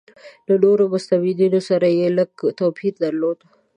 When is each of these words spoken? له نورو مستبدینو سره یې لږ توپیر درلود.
له 0.47 0.55
نورو 0.63 0.83
مستبدینو 0.93 1.59
سره 1.69 1.87
یې 1.97 2.07
لږ 2.17 2.31
توپیر 2.59 2.93
درلود. 3.03 3.39